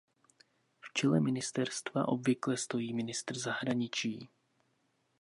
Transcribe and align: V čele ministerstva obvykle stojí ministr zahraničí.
V 0.81 0.93
čele 0.93 1.19
ministerstva 1.19 2.07
obvykle 2.07 2.57
stojí 2.57 2.93
ministr 2.93 3.37
zahraničí. 3.39 4.29